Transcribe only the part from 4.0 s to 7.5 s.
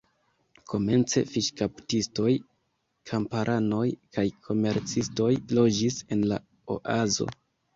kaj komercistoj loĝis en la oazo.